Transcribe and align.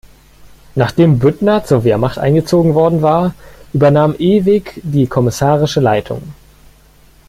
Nachdem 0.73 1.19
Büttner 1.19 1.63
zur 1.63 1.83
Wehrmacht 1.83 2.17
eingezogen 2.17 2.73
worden 2.73 3.03
war, 3.03 3.35
übernahm 3.71 4.15
Ewig 4.17 4.81
die 4.83 5.05
kommissarische 5.05 5.79
Leitung. 5.79 6.23